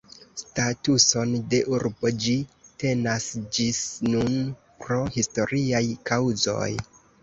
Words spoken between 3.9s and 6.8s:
nun pro historiaj kaŭzoj.